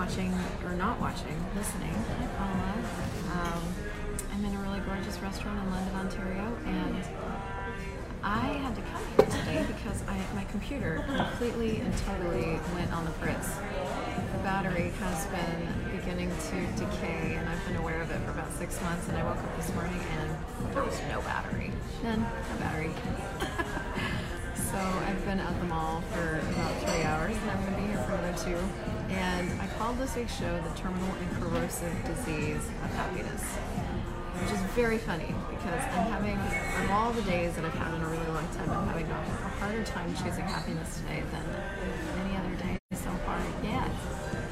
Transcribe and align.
watching 0.00 0.32
or 0.64 0.72
not 0.76 0.98
watching, 0.98 1.36
listening, 1.54 1.92
hi 1.92 2.26
Paula. 2.38 2.72
Um, 3.36 3.62
I'm 4.32 4.44
in 4.46 4.56
a 4.56 4.60
really 4.60 4.80
gorgeous 4.80 5.18
restaurant 5.18 5.62
in 5.62 5.70
London, 5.70 5.94
Ontario, 5.94 6.56
and 6.64 7.04
I 8.22 8.46
had 8.64 8.74
to 8.76 8.80
come 8.80 9.02
here 9.14 9.26
today 9.26 9.62
because 9.68 10.02
I, 10.08 10.16
my 10.34 10.44
computer 10.44 11.04
completely 11.06 11.80
and 11.80 11.94
totally 11.98 12.58
went 12.72 12.90
on 12.94 13.04
the 13.04 13.10
fritz. 13.10 13.52
The 14.32 14.38
battery 14.38 14.88
has 15.00 15.26
been 15.26 15.68
beginning 15.94 16.30
to 16.48 16.82
decay, 16.82 17.36
and 17.36 17.46
I've 17.46 17.66
been 17.66 17.76
aware 17.76 18.00
of 18.00 18.10
it 18.10 18.20
for 18.20 18.30
about 18.30 18.50
six 18.54 18.80
months. 18.80 19.06
And 19.08 19.18
I 19.18 19.24
woke 19.24 19.36
up 19.36 19.54
this 19.58 19.70
morning 19.74 20.00
and 20.16 20.72
there 20.72 20.82
was 20.82 20.98
no 21.10 21.20
battery. 21.20 21.72
None, 22.02 22.20
no 22.20 22.56
battery. 22.58 22.90
so 24.54 24.78
I've 24.78 25.22
been 25.26 25.40
at 25.40 25.60
the 25.60 25.66
mall 25.66 26.00
for 26.12 26.38
about 26.38 26.72
three 26.80 27.02
hours, 27.02 27.36
and 27.36 27.50
I'm 27.50 27.60
going 27.64 27.74
to 27.74 27.80
be 27.82 27.88
here 27.88 28.02
for 28.04 28.14
another 28.14 28.38
two. 28.42 28.89
And 29.10 29.60
I 29.60 29.66
called 29.78 29.98
this 29.98 30.16
week's 30.16 30.36
show 30.36 30.60
"The 30.60 30.78
Terminal 30.78 31.14
and 31.14 31.30
Corrosive 31.42 32.04
Disease 32.04 32.64
of 32.84 32.94
Happiness." 32.94 33.42
which 34.40 34.52
is 34.52 34.60
very 34.72 34.96
funny 34.96 35.34
because 35.50 35.82
I'm 35.92 36.08
having, 36.08 36.38
of 36.38 36.90
all 36.90 37.12
the 37.12 37.22
days 37.22 37.54
that 37.56 37.64
I've 37.64 37.74
had 37.74 37.92
in 37.94 38.00
a 38.00 38.06
really 38.06 38.26
long 38.28 38.46
time, 38.56 38.70
I'm 38.70 38.88
having 38.88 39.06
a, 39.10 39.20
harder 39.60 39.84
time 39.84 40.08
choosing 40.16 40.44
happiness 40.44 40.98
today 40.98 41.22
than 41.30 41.44
any 42.24 42.36
other 42.36 42.54
day 42.56 42.78
so 42.92 43.10
far 43.26 43.38
Yeah, 43.62 43.86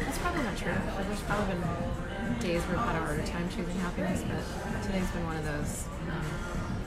That's 0.00 0.18
probably 0.18 0.42
not 0.42 0.56
true. 0.56 0.74
There's 0.74 1.22
probably 1.22 1.54
been 1.54 2.38
days 2.40 2.62
where 2.64 2.76
I've 2.76 2.86
had 2.86 2.96
a 2.96 3.06
harder 3.06 3.26
time 3.26 3.48
choosing 3.48 3.78
happiness, 3.80 4.22
but 4.28 4.82
today's 4.82 5.08
been 5.10 5.24
one 5.24 5.36
of 5.36 5.44
those. 5.44 5.86
Um, 6.10 6.77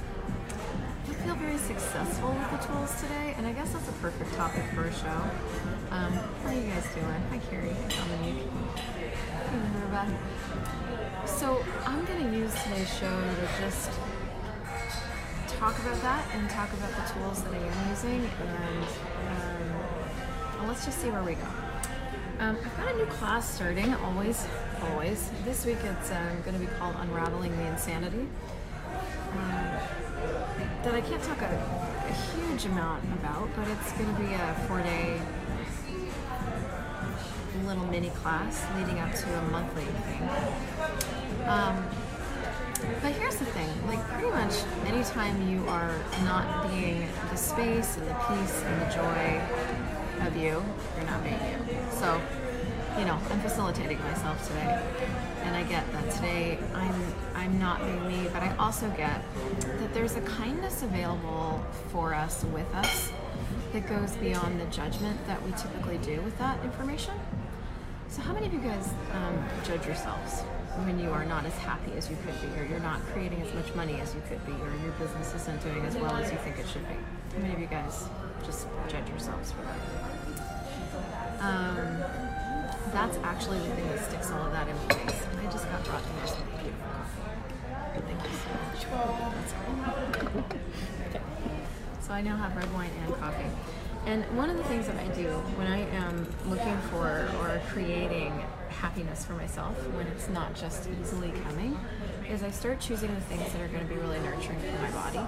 feel 1.21 1.35
very 1.35 1.57
successful 1.57 2.29
with 2.29 2.49
the 2.49 2.67
tools 2.67 2.99
today, 2.99 3.35
and 3.37 3.45
I 3.45 3.53
guess 3.53 3.71
that's 3.71 3.87
a 3.87 3.93
perfect 3.93 4.33
topic 4.33 4.63
for 4.73 4.85
a 4.85 4.93
show. 4.93 5.21
Um, 5.91 6.13
how 6.13 6.49
are 6.49 6.53
you 6.53 6.63
guys 6.63 6.85
doing? 6.95 7.21
Hi, 7.29 7.39
Carrie. 7.49 7.69
Hi, 7.69 8.17
Dominique. 8.17 8.47
Hey, 8.75 9.57
Minerva. 9.57 10.17
So 11.27 11.63
I'm 11.85 12.03
going 12.05 12.23
to 12.31 12.37
use 12.37 12.51
today's 12.63 12.91
show 12.97 13.21
to 13.21 13.61
just 13.61 13.91
talk 15.47 15.77
about 15.79 16.01
that 16.01 16.25
and 16.33 16.49
talk 16.49 16.73
about 16.73 16.89
the 16.89 17.13
tools 17.13 17.43
that 17.43 17.53
I 17.53 17.57
am 17.57 17.89
using, 17.89 18.27
and 18.41 18.85
um, 20.59 20.67
let's 20.67 20.85
just 20.85 20.99
see 20.99 21.11
where 21.11 21.23
we 21.23 21.35
go. 21.35 21.47
Um, 22.39 22.57
I've 22.65 22.77
got 22.77 22.95
a 22.95 22.97
new 22.97 23.05
class 23.05 23.47
starting, 23.47 23.93
always, 23.93 24.47
always. 24.89 25.29
This 25.45 25.67
week 25.67 25.77
it's 25.83 26.09
um, 26.09 26.41
going 26.41 26.55
to 26.55 26.59
be 26.59 26.71
called 26.79 26.95
Unraveling 26.99 27.55
the 27.57 27.67
Insanity. 27.67 28.27
Um, 29.33 29.71
that 30.83 30.95
I 30.95 31.01
can't 31.01 31.21
talk 31.23 31.41
a, 31.41 31.45
a 31.45 32.13
huge 32.35 32.65
amount 32.65 33.03
about, 33.19 33.49
but 33.55 33.67
it's 33.67 33.91
going 33.93 34.13
to 34.13 34.21
be 34.21 34.33
a 34.33 34.53
four-day 34.67 35.19
little 37.65 37.85
mini 37.85 38.09
class 38.09 38.65
leading 38.77 38.99
up 38.99 39.13
to 39.13 39.39
a 39.39 39.41
monthly 39.43 39.83
thing. 39.83 40.29
Um, 41.47 41.85
but 43.01 43.11
here's 43.13 43.35
the 43.35 43.45
thing, 43.45 43.69
like 43.87 43.99
pretty 44.07 44.29
much 44.29 44.53
anytime 44.87 45.47
you 45.47 45.67
are 45.67 45.93
not 46.23 46.67
being 46.69 47.07
the 47.29 47.37
space 47.37 47.97
and 47.97 48.07
the 48.07 48.15
peace 48.27 48.63
and 48.65 48.81
the 48.81 48.93
joy 48.93 49.41
of 50.25 50.35
you, 50.35 50.63
you're 50.97 51.05
not 51.05 51.23
being 51.23 51.35
you. 51.35 51.77
So, 51.91 52.19
you 52.97 53.05
know, 53.05 53.19
I'm 53.29 53.39
facilitating 53.39 53.99
myself 53.99 54.45
today. 54.47 54.83
And 55.43 55.55
I 55.55 55.63
get 55.63 55.89
that 55.93 56.11
today 56.11 56.59
I'm 56.73 57.13
I'm 57.35 57.59
not 57.59 57.81
being 57.81 58.07
me, 58.07 58.29
but 58.31 58.43
I 58.43 58.55
also 58.57 58.89
get 58.91 59.21
that 59.59 59.93
there's 59.93 60.15
a 60.15 60.21
kindness 60.21 60.83
available 60.83 61.63
for 61.91 62.13
us 62.13 62.43
with 62.53 62.71
us 62.75 63.11
that 63.73 63.87
goes 63.87 64.11
beyond 64.17 64.59
the 64.59 64.65
judgment 64.65 65.17
that 65.27 65.41
we 65.43 65.51
typically 65.53 65.97
do 65.99 66.21
with 66.21 66.37
that 66.37 66.63
information. 66.63 67.13
So, 68.09 68.21
how 68.21 68.33
many 68.33 68.47
of 68.47 68.53
you 68.53 68.59
guys 68.59 68.93
um, 69.13 69.43
judge 69.63 69.85
yourselves 69.85 70.41
when 70.85 70.99
you 70.99 71.09
are 71.09 71.25
not 71.25 71.45
as 71.45 71.57
happy 71.59 71.93
as 71.97 72.09
you 72.09 72.17
could 72.25 72.39
be, 72.41 72.59
or 72.59 72.65
you're 72.65 72.79
not 72.79 72.99
creating 73.13 73.41
as 73.41 73.53
much 73.53 73.73
money 73.73 73.99
as 74.01 74.13
you 74.13 74.21
could 74.27 74.45
be, 74.45 74.51
or 74.51 74.69
your 74.83 74.91
business 74.99 75.33
isn't 75.33 75.63
doing 75.63 75.85
as 75.85 75.95
well 75.95 76.15
as 76.17 76.31
you 76.31 76.37
think 76.39 76.59
it 76.59 76.67
should 76.67 76.87
be? 76.87 76.95
How 77.33 77.39
many 77.41 77.53
of 77.53 77.59
you 77.59 77.67
guys 77.67 78.09
just 78.45 78.67
judge 78.89 79.07
yourselves 79.09 79.53
for 79.53 79.61
that? 79.63 79.79
Um, 81.41 82.20
that's 82.91 83.17
actually 83.23 83.59
the 83.59 83.75
thing 83.75 83.87
that 83.89 83.99
sticks 83.99 84.31
all 84.31 84.45
of 84.45 84.51
that 84.51 84.67
in 84.67 84.75
place. 84.89 85.23
I 85.39 85.45
just 85.51 85.65
got 85.69 85.83
brought 85.85 86.03
in 86.03 86.27
some 86.27 86.43
beautiful 86.61 86.87
coffee. 86.91 87.21
Thank 88.05 88.23
you 88.23 88.35
so 88.37 88.49
much. 88.59 88.81
That's 89.35 89.53
great. 90.19 90.61
So 92.01 92.13
I 92.13 92.21
now 92.21 92.35
have 92.35 92.55
red 92.55 92.73
wine 92.73 92.89
and 93.05 93.13
coffee. 93.15 93.49
And 94.05 94.25
one 94.35 94.49
of 94.49 94.57
the 94.57 94.63
things 94.63 94.87
that 94.87 94.97
I 94.97 95.07
do 95.15 95.29
when 95.55 95.67
I 95.67 95.81
am 95.95 96.27
looking 96.47 96.77
for 96.89 97.29
or 97.39 97.61
creating 97.69 98.43
happiness 98.69 99.23
for 99.25 99.33
myself, 99.33 99.77
when 99.93 100.07
it's 100.07 100.27
not 100.27 100.55
just 100.55 100.89
easily 101.01 101.31
coming, 101.43 101.79
is 102.27 102.41
I 102.41 102.49
start 102.49 102.79
choosing 102.79 103.13
the 103.13 103.21
things 103.21 103.51
that 103.53 103.61
are 103.61 103.67
going 103.67 103.87
to 103.87 103.93
be 103.93 103.99
really 103.99 104.19
nurturing 104.19 104.59
for 104.59 104.81
my 104.81 104.91
body. 104.91 105.19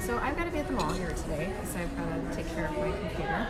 So 0.00 0.18
I've 0.18 0.36
got 0.36 0.44
to 0.44 0.50
be 0.50 0.58
at 0.58 0.66
the 0.66 0.74
mall 0.74 0.92
here 0.92 1.08
today 1.08 1.52
because 1.54 1.74
I've 1.74 1.96
got 1.96 2.30
to 2.30 2.36
take 2.36 2.48
care 2.54 2.66
of 2.66 2.76
my 2.76 2.90
computer. 2.90 3.48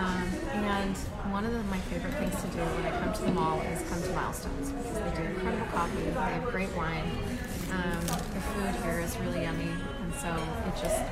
Um, 0.00 0.24
and 0.64 0.96
one 1.28 1.44
of 1.44 1.52
the, 1.52 1.60
my 1.64 1.76
favorite 1.92 2.16
things 2.16 2.32
to 2.40 2.48
do 2.56 2.64
when 2.72 2.88
I 2.88 2.92
come 3.04 3.12
to 3.12 3.20
the 3.20 3.36
mall 3.36 3.60
is 3.68 3.84
come 3.84 4.00
to 4.00 4.08
Milestones 4.16 4.72
because 4.72 4.96
they 4.96 5.12
do 5.12 5.28
incredible 5.28 5.68
coffee, 5.76 6.08
they 6.08 6.32
have 6.40 6.48
great 6.48 6.72
wine. 6.72 7.04
Um, 7.68 8.00
the 8.08 8.40
food 8.56 8.72
here 8.80 9.04
is 9.04 9.12
really 9.20 9.44
yummy, 9.44 9.68
and 9.68 10.12
so 10.16 10.32
it 10.32 10.74
just 10.80 11.04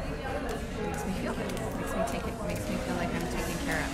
makes 0.89 1.05
me 1.05 1.13
feel 1.21 1.37
good. 1.37 1.53
Makes 1.77 1.93
me 1.93 2.03
take 2.09 2.25
it. 2.25 2.35
Makes 2.49 2.65
me 2.65 2.81
feel 2.89 2.97
like 2.97 3.13
I'm 3.13 3.29
taken 3.29 3.57
care 3.69 3.77
of. 3.77 3.93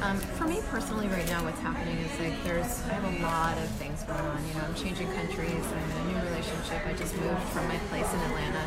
Um, 0.00 0.16
for 0.40 0.48
me 0.48 0.64
personally, 0.72 1.06
right 1.12 1.28
now, 1.28 1.44
what's 1.44 1.60
happening 1.60 2.00
is 2.00 2.10
like 2.18 2.32
there's 2.42 2.80
I 2.88 2.96
have 2.96 3.04
a 3.04 3.16
lot 3.22 3.60
of 3.60 3.68
things 3.76 4.02
going 4.08 4.24
on. 4.24 4.40
You 4.48 4.54
know, 4.56 4.64
I'm 4.64 4.74
changing 4.74 5.12
countries. 5.12 5.60
I'm 5.60 5.88
in 5.92 5.96
a 6.00 6.04
new 6.08 6.18
relationship. 6.32 6.80
I 6.88 6.96
just 6.96 7.12
moved 7.20 7.44
from 7.52 7.68
my 7.68 7.76
place 7.92 8.08
in 8.08 8.20
Atlanta. 8.32 8.64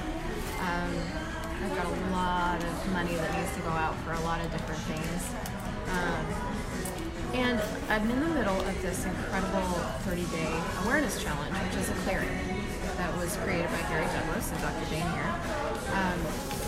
Um, 0.61 0.93
I've 1.62 1.75
got 1.75 1.86
a 1.86 1.97
lot 2.12 2.64
of 2.64 2.91
money 2.94 3.16
that 3.16 3.38
needs 3.38 3.53
to 3.56 3.62
go 3.62 3.69
out 3.69 3.96
for 4.03 4.14
a 4.14 4.19
lot 4.22 4.44
of 4.44 4.52
different 4.52 4.81
things. 4.90 5.22
Um, 5.91 6.25
and 7.34 7.62
I'm 7.90 8.09
in 8.09 8.19
the 8.19 8.28
middle 8.28 8.62
of 8.62 8.81
this 8.81 9.06
incredible 9.06 9.74
30 10.06 10.25
day 10.25 10.62
awareness 10.86 11.22
challenge, 11.22 11.56
which 11.66 11.81
is 11.81 11.90
a 11.90 11.94
clearing 12.06 12.30
that 12.97 13.16
was 13.18 13.36
created 13.38 13.68
by 13.68 13.81
Gary 13.90 14.06
Douglas 14.06 14.52
and 14.52 14.62
Dr. 14.62 14.86
Dain 14.90 15.02
Heer. 15.02 15.34
Um, 15.94 16.19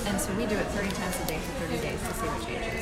and 0.08 0.20
so 0.20 0.34
we 0.34 0.46
do 0.46 0.56
it 0.56 0.66
30 0.74 0.90
times 0.90 1.16
a 1.22 1.28
day 1.28 1.38
for 1.38 1.66
30 1.66 1.82
days 1.82 2.00
to 2.02 2.14
see 2.14 2.28
what 2.28 2.46
changes. 2.46 2.82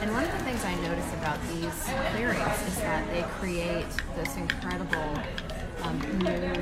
And 0.00 0.12
one 0.12 0.24
of 0.24 0.32
the 0.32 0.44
things 0.44 0.64
I 0.64 0.74
notice 0.84 1.12
about 1.14 1.40
these 1.48 1.72
clearings 2.12 2.60
is 2.68 2.76
that 2.80 3.08
they 3.08 3.22
create 3.40 3.88
this 4.16 4.36
incredible 4.36 5.16
um, 5.82 5.98
new 6.20 6.54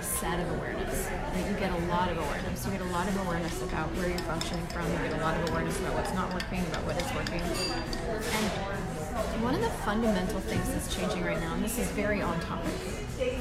set 0.00 0.40
of 0.40 0.50
awareness. 0.56 1.06
That 1.08 1.48
you 1.48 1.56
get 1.56 1.72
a 1.72 1.79
lot 1.90 2.10
of 2.10 2.18
awareness. 2.18 2.64
You 2.64 2.72
get 2.72 2.80
a 2.80 2.92
lot 2.92 3.06
of 3.08 3.16
awareness 3.26 3.62
about 3.62 3.88
where 3.96 4.08
you're 4.08 4.18
functioning 4.20 4.66
from. 4.68 4.90
You 4.90 4.96
get 4.98 5.12
a 5.18 5.22
lot 5.22 5.36
of 5.36 5.50
awareness 5.50 5.78
about 5.80 5.94
what's 5.94 6.14
not 6.14 6.32
working, 6.32 6.60
about 6.70 6.84
what 6.86 6.96
is 6.96 7.12
working. 7.14 7.42
And 7.42 9.42
one 9.42 9.54
of 9.54 9.60
the 9.60 9.70
fundamental 9.82 10.40
things 10.40 10.68
that's 10.70 10.94
changing 10.94 11.24
right 11.24 11.40
now, 11.40 11.52
and 11.54 11.64
this 11.64 11.78
is 11.78 11.88
very 11.90 12.22
on 12.22 12.38
topic 12.40 12.72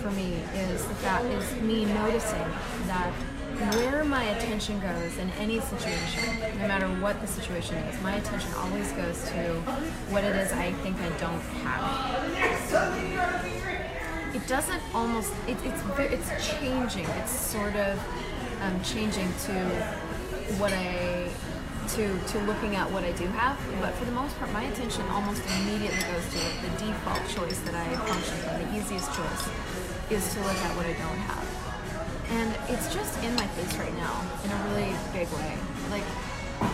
for 0.01 0.11
me, 0.11 0.41
is 0.55 0.85
the 0.85 0.95
fact 0.95 1.25
is 1.25 1.51
me 1.61 1.85
noticing 1.85 2.45
that 2.87 3.13
where 3.75 4.03
my 4.03 4.23
attention 4.23 4.79
goes 4.79 5.17
in 5.17 5.29
any 5.31 5.59
situation, 5.59 6.39
no 6.59 6.67
matter 6.67 6.87
what 7.01 7.19
the 7.21 7.27
situation 7.27 7.75
is, 7.75 8.01
my 8.01 8.15
attention 8.15 8.51
always 8.55 8.91
goes 8.93 9.23
to 9.29 9.53
what 10.09 10.23
it 10.23 10.35
is 10.35 10.51
I 10.53 10.71
think 10.83 10.97
I 10.97 11.09
don't 11.19 11.41
have. 11.63 11.83
It 14.33 14.47
doesn't 14.47 14.81
almost. 14.93 15.33
It, 15.47 15.57
it's 15.65 15.81
it's 15.99 16.29
changing. 16.59 17.05
It's 17.05 17.31
sort 17.31 17.75
of 17.75 17.99
um, 18.61 18.81
changing 18.83 19.27
to 19.45 19.53
what 20.57 20.73
I 20.73 21.29
to 21.95 22.05
to 22.05 22.37
looking 22.45 22.75
at 22.75 22.89
what 22.91 23.03
I 23.03 23.11
do 23.13 23.25
have. 23.33 23.57
But 23.81 23.93
for 23.95 24.05
the 24.05 24.11
most 24.11 24.37
part, 24.37 24.51
my 24.51 24.63
attention 24.63 25.01
almost 25.09 25.41
immediately 25.61 26.03
goes 26.11 26.25
to 26.33 26.37
it. 26.37 26.53
The 26.61 26.85
default 26.85 27.23
choice 27.29 27.59
that 27.65 27.75
I 27.75 27.85
function 28.05 28.37
from, 28.45 28.61
the 28.61 28.77
easiest 28.77 29.09
choice, 29.13 29.43
is 30.11 30.33
to 30.33 30.39
look 30.41 30.57
at 30.57 30.75
what 30.77 30.85
I 30.85 30.93
don't 30.93 31.21
have. 31.25 31.45
And 32.29 32.53
it's 32.69 32.93
just 32.93 33.17
in 33.23 33.33
my 33.35 33.47
face 33.57 33.73
right 33.77 33.95
now 33.97 34.21
in 34.45 34.51
a 34.51 34.59
really 34.69 34.93
big 35.13 35.27
way. 35.33 35.57
Like, 35.89 36.05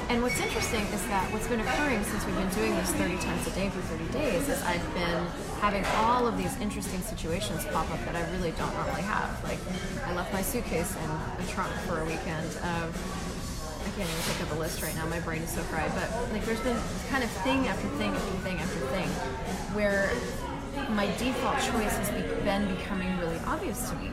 and 0.09 0.21
what's 0.21 0.39
interesting 0.39 0.81
is 0.93 1.05
that 1.07 1.31
what's 1.31 1.47
been 1.47 1.59
occurring 1.59 2.03
since 2.03 2.25
we've 2.25 2.35
been 2.35 2.49
doing 2.49 2.75
this 2.75 2.91
30 2.93 3.17
times 3.17 3.47
a 3.47 3.51
day 3.51 3.69
for 3.69 3.81
30 3.81 4.11
days 4.13 4.49
is 4.49 4.61
I've 4.63 4.93
been 4.93 5.25
having 5.59 5.85
all 5.97 6.27
of 6.27 6.37
these 6.37 6.55
interesting 6.61 7.01
situations 7.01 7.65
pop 7.65 7.89
up 7.91 7.99
that 8.05 8.15
I 8.15 8.21
really 8.31 8.51
don't 8.51 8.73
normally 8.73 9.01
have. 9.01 9.43
Like, 9.43 9.59
I 10.05 10.13
left 10.13 10.31
my 10.33 10.41
suitcase 10.41 10.95
in 10.95 11.09
a 11.09 11.47
trunk 11.49 11.71
for 11.87 11.99
a 12.01 12.05
weekend 12.05 12.47
of 12.63 13.25
I 13.85 13.89
can't 13.97 14.09
even 14.09 14.21
think 14.25 14.49
of 14.49 14.57
a 14.57 14.59
list 14.59 14.81
right 14.81 14.95
now. 14.95 15.05
My 15.05 15.19
brain 15.19 15.41
is 15.43 15.51
so 15.51 15.61
fried. 15.61 15.91
But 15.93 16.09
like, 16.31 16.43
there's 16.45 16.61
been 16.61 16.77
kind 17.09 17.23
of 17.23 17.29
thing 17.45 17.67
after 17.67 17.87
thing 17.99 18.11
after 18.11 18.37
thing 18.41 18.57
after 18.57 18.79
thing 18.93 19.09
where 19.77 20.11
my 20.89 21.05
default 21.17 21.57
choice 21.61 21.95
has 21.97 22.09
been 22.43 22.75
becoming 22.75 23.17
really 23.19 23.39
obvious 23.45 23.89
to 23.89 23.95
me. 23.97 24.11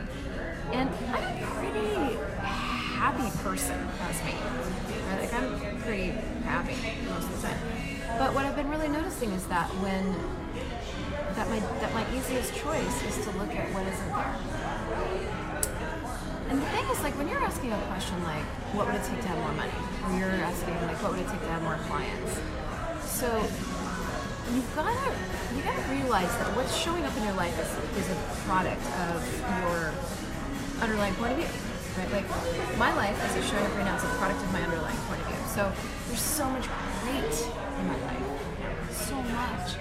And 0.72 0.90
I'm 1.12 1.38
pretty 1.56 2.18
happy 3.02 3.26
person 3.42 3.74
as 4.06 4.22
me. 4.22 4.34
Like 5.18 5.34
I'm 5.34 5.82
pretty 5.82 6.14
happy 6.46 6.78
most 7.10 7.26
of 7.26 7.42
the 7.42 7.48
time. 7.48 7.58
But 8.16 8.32
what 8.32 8.46
I've 8.46 8.54
been 8.54 8.70
really 8.70 8.86
noticing 8.86 9.32
is 9.32 9.44
that 9.46 9.66
when 9.82 10.06
that 11.34 11.50
my 11.50 11.58
that 11.82 11.92
my 11.98 12.06
easiest 12.14 12.54
choice 12.54 13.02
is 13.02 13.18
to 13.26 13.30
look 13.42 13.50
at 13.58 13.66
what 13.74 13.82
isn't 13.90 14.12
there. 14.14 14.38
And 16.48 16.62
the 16.62 16.66
thing 16.66 16.86
is, 16.94 17.02
like, 17.02 17.16
when 17.16 17.28
you're 17.28 17.42
asking 17.42 17.72
a 17.72 17.80
question 17.88 18.22
like, 18.24 18.44
what 18.76 18.86
would 18.86 18.94
it 18.94 19.02
take 19.02 19.22
to 19.22 19.28
have 19.28 19.38
more 19.38 19.56
money? 19.56 19.72
Or 20.04 20.12
you're 20.12 20.44
asking, 20.44 20.74
like, 20.84 21.02
what 21.02 21.12
would 21.12 21.20
it 21.20 21.28
take 21.32 21.40
to 21.40 21.48
have 21.48 21.62
more 21.62 21.80
clients? 21.88 22.38
So 23.08 23.26
you've 24.52 24.70
got 24.76 24.92
to 24.92 25.10
you 25.56 25.62
got 25.64 25.74
to 25.74 25.86
realize 25.90 26.30
that 26.38 26.54
what's 26.54 26.76
showing 26.76 27.02
up 27.02 27.16
in 27.16 27.24
your 27.24 27.34
life 27.34 27.56
is, 27.58 27.70
is 27.98 28.10
a 28.14 28.18
product 28.44 28.84
of 29.10 29.18
your 29.64 29.90
underlying 30.84 31.14
point 31.14 31.32
of 31.32 31.38
view. 31.42 31.71
Right? 31.98 32.12
Like 32.12 32.28
my 32.78 32.94
life 32.96 33.20
as 33.22 33.36
it's 33.36 33.48
showing 33.50 33.64
up 33.64 33.76
right 33.76 33.84
now 33.84 33.96
is 33.96 34.04
a 34.04 34.06
product 34.16 34.42
of 34.42 34.52
my 34.52 34.62
underlying 34.62 34.96
point 35.08 35.20
of 35.20 35.26
view. 35.26 35.36
So 35.46 35.70
there's 36.08 36.20
so 36.20 36.48
much 36.48 36.66
great 37.02 37.46
in 37.80 37.86
my 37.86 37.98
life. 38.06 38.22
So 38.90 39.16
much. 39.16 39.76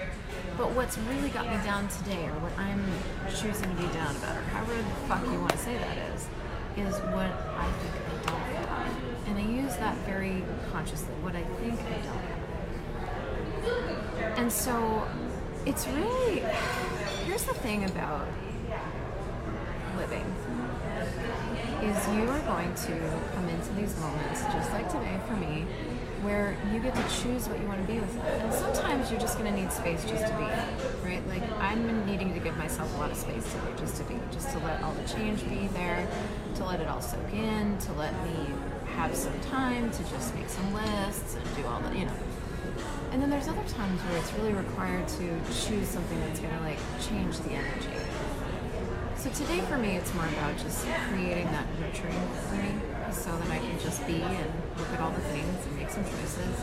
But 0.58 0.72
what's 0.72 0.98
really 0.98 1.30
got 1.30 1.48
me 1.50 1.58
down 1.64 1.88
today, 1.88 2.26
or 2.26 2.34
what 2.44 2.52
I'm 2.60 2.84
choosing 3.32 3.70
to 3.70 3.76
be 3.82 3.88
down 3.94 4.14
about, 4.18 4.36
or 4.36 4.42
however 4.52 4.76
the 4.76 4.84
fuck 5.08 5.24
you 5.26 5.40
want 5.40 5.52
to 5.52 5.58
say 5.58 5.78
that 5.78 5.98
is, 6.14 6.28
is 6.78 7.00
what 7.16 7.32
I 7.56 7.72
think 7.80 7.94
I 7.96 7.98
don't 8.28 8.48
have. 8.60 8.92
And 9.28 9.38
I 9.40 9.42
use 9.42 9.78
that 9.78 9.96
very 10.06 10.44
consciously, 10.72 11.16
what 11.22 11.36
I 11.36 11.44
think 11.44 11.80
I 11.80 12.02
don't 12.04 12.22
have. 12.28 12.42
And 14.38 14.52
so 14.52 15.08
it's 15.66 15.88
really, 15.88 16.44
here's 17.26 17.44
the 17.44 17.54
thing 17.54 17.86
about 17.86 18.28
living 19.98 20.26
is 21.84 22.08
you 22.16 22.30
are 22.30 22.40
going 22.42 22.74
to 22.76 23.00
come 23.34 23.50
into 23.50 23.74
these 23.74 23.98
moments, 24.00 24.44
just 24.44 24.72
like 24.72 24.88
today 24.90 25.20
for 25.28 25.36
me, 25.36 25.66
where 26.22 26.56
you 26.72 26.80
get 26.80 26.94
to 26.94 27.02
choose 27.22 27.50
what 27.50 27.60
you 27.60 27.68
want 27.68 27.82
to 27.82 27.92
be 27.92 28.00
with 28.00 28.16
it. 28.16 28.42
And 28.42 28.54
sometimes 28.54 29.10
you're 29.10 29.20
just 29.20 29.40
going 29.40 29.52
to 29.52 29.60
need 29.60 29.72
space 29.72 30.06
just 30.06 30.28
to 30.28 30.38
be, 30.38 30.46
right? 31.04 31.28
Like 31.28 31.42
I'm 31.60 32.06
needing 32.06 32.34
to 32.34 32.40
give 32.40 32.56
myself 32.58 32.94
a 32.96 33.00
lot 33.00 33.10
of 33.10 33.18
space 33.18 33.44
today 33.44 33.74
just 33.80 33.98
to 33.98 34.04
be, 34.04 34.20
just 34.32 34.52
to 34.52 34.60
let 34.60 34.84
all 34.84 34.94
the 34.94 35.08
change 35.08 35.44
be 35.50 35.68
there, 35.74 36.08
to 36.56 36.66
let 36.66 36.80
it 36.80 36.88
all 36.88 37.02
soak 37.02 37.34
in, 37.34 37.78
to 37.80 37.94
let 37.94 38.14
me 38.24 38.54
have 38.96 39.16
some 39.16 39.40
time 39.42 39.90
to 39.90 40.04
just 40.10 40.36
make 40.36 40.50
some 40.50 40.74
lists 40.74 41.36
and 41.36 41.56
do 41.56 41.66
all 41.66 41.80
the, 41.82 41.98
you 41.98 42.06
know. 42.06 42.14
And 43.12 43.22
then 43.22 43.30
there's 43.30 43.48
other 43.48 43.64
times 43.68 44.00
where 44.02 44.18
it's 44.20 44.32
really 44.34 44.54
required 44.54 45.08
to 45.08 45.40
choose 45.52 45.88
something 45.88 46.20
that's 46.22 46.40
going 46.40 46.56
to 46.56 46.64
like 46.64 46.78
change 47.02 47.38
the 47.40 47.52
energy. 47.52 47.90
So 49.22 49.30
today 49.30 49.62
for 49.62 49.78
me, 49.78 49.98
it's 49.98 50.12
more 50.16 50.26
about 50.26 50.58
just 50.58 50.84
creating 51.10 51.46
that 51.52 51.68
nurturing 51.80 52.18
for 52.50 52.56
me 52.56 52.74
so 53.12 53.30
that 53.30 53.52
I 53.52 53.60
can 53.60 53.78
just 53.80 54.02
be 54.08 54.20
and 54.20 54.52
look 54.80 54.90
at 54.90 55.00
all 55.00 55.12
the 55.12 55.22
things 55.30 55.64
and 55.68 55.78
make 55.78 55.92
some 55.92 56.04
choices. 56.04 56.58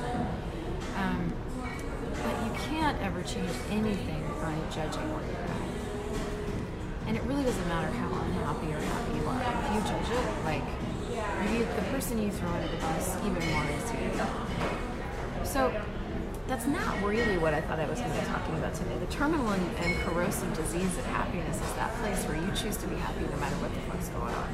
Um, 0.96 1.32
but 1.62 2.34
you 2.44 2.50
can't 2.66 3.00
ever 3.00 3.22
change 3.22 3.52
anything 3.70 4.24
by 4.42 4.58
judging 4.74 5.06
where 5.14 5.22
you're 5.22 5.38
at. 5.38 7.06
And 7.06 7.16
it 7.16 7.22
really 7.30 7.44
doesn't 7.44 7.68
matter 7.68 7.92
how 7.94 8.08
unhappy 8.26 8.74
or 8.74 8.80
happy 8.80 9.18
you 9.18 9.24
are. 9.30 9.38
If 9.38 9.70
you 9.78 9.80
judge 9.94 10.10
it, 10.18 10.26
like, 10.42 10.66
the 11.76 11.82
person 11.94 12.20
you 12.20 12.32
throw 12.32 12.48
under 12.48 12.66
the 12.66 12.78
bus 12.78 13.16
even 13.18 13.38
more 13.54 13.66
is 13.70 13.86
you. 13.94 14.10
So 15.44 15.70
not 16.72 17.02
really 17.02 17.38
what 17.38 17.54
I 17.54 17.60
thought 17.60 17.78
I 17.80 17.86
was 17.86 17.98
going 17.98 18.12
to 18.12 18.20
be 18.20 18.26
talking 18.26 18.54
about 18.56 18.74
today. 18.74 18.96
The 18.98 19.06
terminal 19.06 19.48
and, 19.50 19.76
and, 19.78 19.94
corrosive 20.00 20.52
disease 20.54 20.98
of 20.98 21.04
happiness 21.06 21.56
is 21.56 21.72
that 21.74 21.92
place 22.00 22.22
where 22.24 22.36
you 22.36 22.50
choose 22.54 22.76
to 22.78 22.86
be 22.86 22.96
happy 22.96 23.24
no 23.24 23.36
matter 23.38 23.56
what 23.56 23.72
the 23.72 23.80
fuck's 23.88 24.08
going 24.10 24.34
on, 24.34 24.48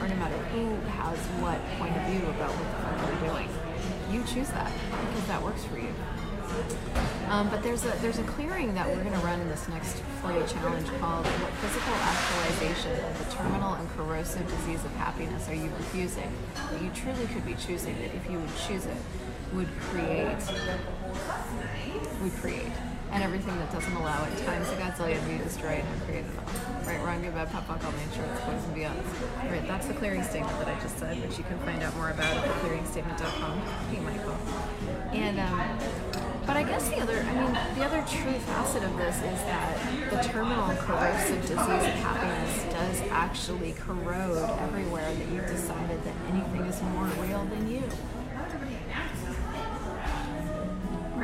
or 0.00 0.08
no 0.08 0.16
matter 0.16 0.36
who 0.50 0.74
has 0.98 1.18
what 1.38 1.58
point 1.78 1.96
of 1.96 2.02
view 2.10 2.26
about 2.30 2.50
what 2.50 2.66
the 2.66 2.78
fuck 2.82 2.96
you're 3.06 3.30
doing. 3.30 3.48
You 4.10 4.24
choose 4.26 4.50
that 4.50 4.72
because 4.90 5.26
that 5.28 5.42
works 5.42 5.64
for 5.64 5.78
you. 5.78 5.94
Um, 7.28 7.48
but 7.48 7.62
there's 7.62 7.84
a 7.84 7.94
there's 8.02 8.18
a 8.18 8.24
clearing 8.24 8.74
that 8.74 8.88
we're 8.88 9.04
going 9.04 9.14
to 9.14 9.24
run 9.24 9.40
in 9.40 9.48
this 9.48 9.68
next 9.68 10.02
40 10.20 10.52
challenge 10.52 10.88
called 10.98 11.24
physical 11.62 11.94
actualization 11.94 12.98
of 13.06 13.14
the 13.22 13.36
terminal 13.36 13.74
and 13.74 13.88
corrosive 13.90 14.48
disease 14.50 14.84
of 14.84 14.90
happiness. 14.96 15.48
Are 15.48 15.54
you 15.54 15.70
refusing? 15.78 16.32
You 16.82 16.90
truly 16.90 17.26
could 17.26 17.46
be 17.46 17.54
choosing 17.54 17.94
it 18.02 18.10
if 18.14 18.28
you 18.28 18.40
would 18.40 18.56
choose 18.66 18.86
it 18.86 18.96
would 19.52 19.68
create 19.80 20.38
we 22.22 22.30
create. 22.30 22.72
And 23.12 23.24
everything 23.24 23.56
that 23.58 23.72
doesn't 23.72 23.92
allow 23.92 24.24
it, 24.24 24.38
times 24.46 24.70
the 24.70 24.76
godzillion 24.76 25.26
be 25.26 25.42
destroyed 25.42 25.82
and 25.82 26.02
created 26.02 26.30
all. 26.38 26.86
Right, 26.86 27.04
wrong, 27.04 27.22
good, 27.22 27.34
bad, 27.34 27.50
pop, 27.50 27.66
pop, 27.66 27.84
all 27.84 27.90
the 27.90 28.02
insurance, 28.02 28.40
poison, 28.42 28.72
beyond. 28.72 29.02
Right, 29.50 29.66
that's 29.66 29.88
the 29.88 29.94
clearing 29.94 30.22
statement 30.22 30.56
that 30.60 30.68
I 30.68 30.80
just 30.80 30.96
said, 30.96 31.20
which 31.20 31.36
you 31.36 31.42
can 31.44 31.58
find 31.60 31.82
out 31.82 31.96
more 31.96 32.10
about 32.10 32.36
at 32.36 32.44
theclearingstatement.com. 32.44 33.58
Hey, 33.90 34.00
Michael. 34.00 34.38
And, 35.12 35.40
um, 35.40 35.78
but 36.46 36.56
I 36.56 36.62
guess 36.62 36.88
the 36.88 37.00
other, 37.00 37.18
I 37.18 37.34
mean, 37.34 37.52
the 37.76 37.84
other 37.84 38.04
true 38.06 38.38
facet 38.46 38.84
of 38.84 38.96
this 38.96 39.16
is 39.16 39.40
that 39.50 40.10
the 40.10 40.28
terminal 40.28 40.68
corrosive 40.76 41.42
disease 41.42 41.58
of 41.58 41.94
happiness 41.98 42.72
does 42.72 43.00
actually 43.10 43.72
corrode 43.72 44.50
everywhere 44.60 45.12
that 45.12 45.28
you've 45.32 45.46
decided 45.48 46.02
that 46.04 46.14
anything 46.30 46.62
is 46.62 46.80
more 46.82 47.06
real 47.26 47.44
than 47.46 47.68
you. 47.68 47.82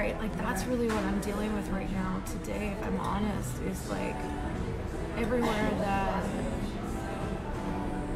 Right? 0.06 0.20
Like 0.20 0.36
that's 0.38 0.64
really 0.66 0.86
what 0.86 1.04
I'm 1.04 1.20
dealing 1.20 1.52
with 1.54 1.68
right 1.70 1.90
now 1.92 2.22
today, 2.26 2.74
if 2.78 2.86
I'm 2.86 3.00
honest, 3.00 3.60
is 3.62 3.90
like 3.90 4.16
everywhere 5.16 5.70
that 5.78 6.24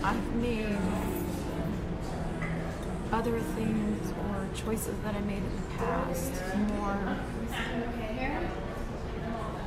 I've 0.03 0.35
made 0.37 0.79
other 3.13 3.41
things 3.41 4.13
or 4.13 4.49
choices 4.55 4.95
that 5.03 5.15
I 5.17 5.21
made 5.21 5.39
in 5.39 5.57
the 5.57 5.79
past 5.79 6.33
more 6.69 7.17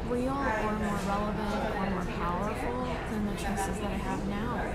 real 0.07 0.29
or 0.29 0.71
more 0.79 0.99
relevant 1.07 1.75
or 1.75 1.89
more 1.89 2.05
powerful 2.17 2.87
than 3.11 3.25
the 3.25 3.33
choices 3.33 3.80
that 3.80 3.92
I 3.92 3.99
have 4.07 4.27
now. 4.27 4.73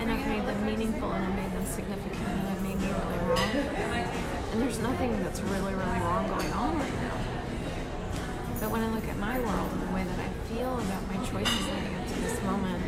And 0.00 0.10
I've 0.10 0.26
made 0.26 0.46
them 0.46 0.66
meaningful 0.66 1.12
and 1.12 1.24
I've 1.24 1.36
made 1.36 1.52
them 1.52 1.66
significant 1.66 2.28
and 2.28 2.48
I've 2.48 2.62
made 2.62 2.80
me 2.80 2.88
really 2.88 3.18
wrong. 3.28 4.27
And 4.52 4.62
there's 4.62 4.78
nothing 4.78 5.22
that's 5.22 5.40
really, 5.40 5.74
really 5.74 6.00
wrong 6.00 6.26
going 6.28 6.52
on 6.52 6.78
right 6.78 7.02
now. 7.02 7.18
But 8.60 8.70
when 8.70 8.82
I 8.82 8.88
look 8.90 9.06
at 9.06 9.16
my 9.18 9.38
world 9.38 9.70
and 9.72 9.82
the 9.86 9.94
way 9.94 10.02
that 10.02 10.18
I 10.18 10.28
feel 10.50 10.74
about 10.74 11.06
my 11.06 11.16
choices 11.22 11.62
leading 11.68 11.94
up 11.94 12.08
to 12.08 12.16
this 12.20 12.42
moment, 12.42 12.82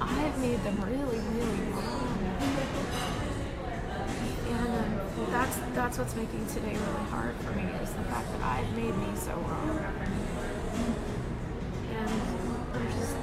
I've 0.00 0.38
made 0.40 0.62
them 0.64 0.80
really, 0.80 1.18
really 1.18 1.60
wrong. 1.76 2.20
And 4.48 4.64
um, 4.64 5.30
that's 5.30 5.56
that's 5.74 5.98
what's 5.98 6.16
making 6.16 6.46
today 6.46 6.72
really 6.72 7.06
hard 7.10 7.36
for 7.44 7.52
me 7.52 7.68
is 7.82 7.90
the 7.92 8.02
fact 8.08 8.32
that 8.32 8.42
I've 8.42 8.70
made 8.74 8.96
me 8.96 9.12
so 9.14 9.34
wrong. 9.34 9.76
And 11.90 12.10
I'm 12.72 12.86
just 12.96 13.14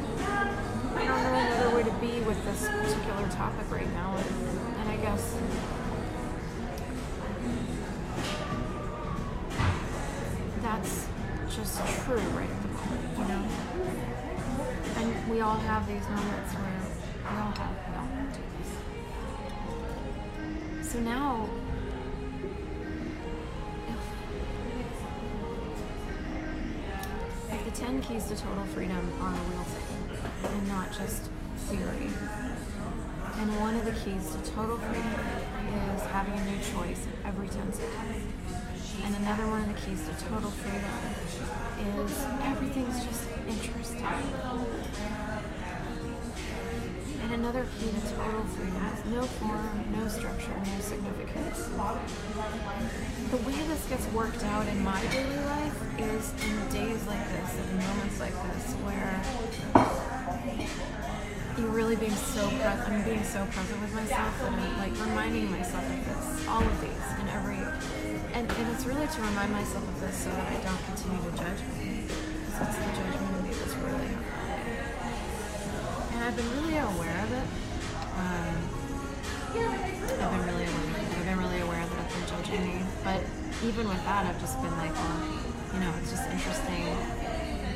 I 0.95 1.05
don't 1.05 1.23
know 1.23 1.33
another 1.33 1.75
way 1.75 1.83
to 1.83 1.95
be 1.97 2.21
with 2.21 2.37
this 2.45 2.67
particular 2.67 3.27
topic 3.29 3.71
right 3.71 3.91
now. 3.93 4.15
And, 4.15 4.29
and 4.81 4.89
I 4.89 4.97
guess 4.97 5.33
that's 10.87 11.55
just 11.55 11.77
true 12.05 12.15
right 12.15 12.49
at 12.49 12.61
the 12.61 12.67
moment, 12.67 13.17
you 13.17 13.25
know? 13.25 13.43
And 14.97 15.29
we 15.29 15.41
all 15.41 15.57
have 15.57 15.87
these 15.87 16.07
moments 16.09 16.53
where 16.53 16.81
we 17.31 17.37
all 17.39 17.51
have, 17.51 17.75
we 17.89 17.95
all 17.95 18.07
do 18.33 18.41
this. 20.81 20.91
So 20.91 20.99
now, 20.99 21.49
if, 27.49 27.63
the 27.65 27.71
10 27.71 28.01
keys 28.01 28.25
to 28.25 28.35
total 28.35 28.65
freedom 28.65 29.11
are 29.21 29.33
a 29.33 29.37
real 29.49 29.63
thing 29.63 30.17
and 30.45 30.67
not 30.67 30.91
just 30.93 31.29
theory, 31.67 32.09
and 33.39 33.59
one 33.59 33.75
of 33.75 33.85
the 33.85 33.91
keys 33.91 34.31
to 34.31 34.51
total 34.51 34.77
freedom 34.77 35.19
is 35.95 36.01
having 36.03 36.33
a 36.33 36.45
new 36.45 36.57
choice 36.73 37.07
every 37.25 37.47
10 37.47 37.73
seconds. 37.73 38.56
And 39.07 39.15
another 39.23 39.47
one 39.47 39.63
of 39.63 39.67
the 39.71 39.79
keys 39.87 40.03
to 40.03 40.11
total 40.27 40.51
freedom 40.51 40.83
is 42.03 42.11
everything's 42.43 42.99
just 43.05 43.23
interesting. 43.47 44.03
And 47.23 47.31
another 47.31 47.65
key 47.79 47.87
to 47.87 48.01
total 48.19 48.43
freedom 48.51 48.83
is 48.91 49.05
no 49.07 49.23
form, 49.39 49.85
no 49.95 50.09
structure, 50.09 50.51
no 50.59 50.79
significance. 50.81 51.69
The 53.31 53.37
way 53.47 53.55
this 53.71 53.87
gets 53.87 54.05
worked 54.11 54.43
out 54.43 54.67
in 54.67 54.83
my 54.83 54.99
daily 55.07 55.39
life 55.55 55.79
is 55.99 56.33
in 56.43 56.67
days 56.67 57.07
like 57.07 57.23
this, 57.31 57.55
in 57.63 57.77
moments 57.79 58.19
like 58.19 58.35
this, 58.51 58.73
where 58.83 59.23
you're 61.57 61.71
really 61.71 61.95
being 61.95 62.11
so 62.11 62.49
present. 62.49 62.89
I'm 62.91 63.03
being 63.05 63.23
so 63.23 63.45
present 63.55 63.79
with 63.79 63.93
myself 63.93 64.43
and 64.43 64.77
like 64.77 64.99
reminding 64.99 65.49
myself 65.49 65.85
of 65.85 66.05
this, 66.05 66.47
all 66.49 66.61
of 66.61 66.81
these, 66.81 67.07
in 67.21 67.29
every 67.29 67.63
and, 68.37 68.51
and 68.51 68.69
it's 68.69 68.85
really 68.85 69.07
to 69.07 69.21
remind 69.21 69.51
myself 69.51 69.81
of 69.81 69.99
this 69.99 70.15
so 70.15 70.29
that 70.29 70.45
I 70.45 70.61
don't 70.61 70.77
continue 70.85 71.17
to 71.25 71.33
judge 71.41 71.61
me. 71.73 72.05
Because 72.05 72.77
the 72.77 72.85
judgment 72.93 73.33
of 73.33 73.41
me 73.41 73.49
that's 73.49 73.73
really 73.81 74.13
hard. 74.13 74.61
And 76.13 76.21
I've 76.21 76.37
been 76.37 76.51
really 76.61 76.77
aware 76.77 77.17
of 77.25 77.31
it. 77.33 77.47
Um, 78.13 78.55
I've 79.57 80.29
been 80.37 80.45
really 80.53 80.69
aware. 80.69 81.01
I've 81.01 81.25
been 81.25 81.39
really 81.41 81.61
aware 81.65 81.81
that 81.81 81.97
I've 81.97 82.13
been 82.13 82.29
judging 82.29 82.61
me. 82.61 82.85
But 83.03 83.25
even 83.65 83.89
with 83.89 84.05
that, 84.05 84.29
I've 84.29 84.39
just 84.39 84.61
been 84.61 84.75
like, 84.77 84.93
well, 84.93 85.17
you 85.73 85.79
know, 85.81 85.93
it's 85.97 86.13
just 86.13 86.29
interesting. 86.29 86.93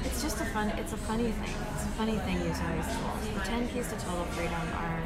It's 0.05 0.21
just 0.21 0.41
a 0.41 0.45
fun. 0.53 0.69
It's 0.77 0.93
a 0.93 1.01
funny 1.09 1.31
thing. 1.41 1.55
It's 1.73 1.85
a 1.89 1.93
funny 1.97 2.21
thing 2.21 2.37
using 2.37 2.69
these 2.77 2.85
tools. 2.85 3.33
The 3.33 3.41
ten 3.49 3.67
keys 3.69 3.89
to 3.89 3.97
total 3.97 4.29
freedom 4.37 4.61
are 4.77 5.00